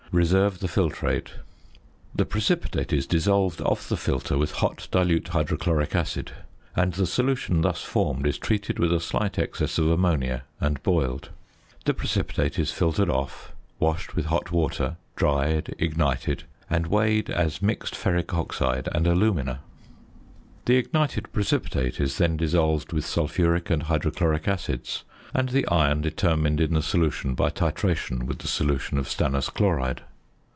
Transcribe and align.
Reserve 0.13 0.59
the 0.59 0.67
filtrate. 0.67 1.35
The 2.13 2.25
precipitate 2.25 2.91
is 2.91 3.07
dissolved 3.07 3.61
off 3.61 3.87
the 3.87 3.95
filter 3.95 4.37
with 4.37 4.51
hot 4.51 4.89
dilute 4.91 5.29
hydrochloric 5.29 5.95
acid; 5.95 6.33
and 6.75 6.91
the 6.91 7.05
solution 7.07 7.61
thus 7.61 7.81
formed 7.81 8.27
is 8.27 8.37
treated 8.37 8.77
with 8.77 8.91
a 8.91 8.99
slight 8.99 9.39
excess 9.39 9.77
of 9.77 9.89
ammonia, 9.89 10.43
and 10.59 10.83
boiled. 10.83 11.29
The 11.85 11.93
precipitate 11.93 12.59
is 12.59 12.73
filtered 12.73 13.09
off, 13.09 13.53
washed 13.79 14.13
with 14.13 14.25
hot 14.25 14.51
water, 14.51 14.97
dried, 15.15 15.73
ignited, 15.79 16.43
and 16.69 16.87
weighed 16.87 17.29
as 17.29 17.61
mixed 17.61 17.93
ferric 17.93 18.33
oxide 18.33 18.89
and 18.93 19.07
alumina. 19.07 19.61
The 20.65 20.75
ignited 20.75 21.31
precipitate 21.31 22.01
is 22.01 22.17
then 22.17 22.35
dissolved 22.35 22.91
with 22.91 23.05
sulphuric 23.05 23.69
and 23.69 23.83
hydrochloric 23.83 24.45
acids; 24.49 25.05
and 25.33 25.47
the 25.49 25.65
iron 25.69 26.01
determined 26.01 26.59
in 26.59 26.73
the 26.73 26.83
solution 26.83 27.33
by 27.33 27.49
titration 27.49 28.23
with 28.25 28.39
the 28.39 28.47
solution 28.49 28.97
of 28.97 29.07
stannous 29.07 29.47
chloride. 29.51 30.01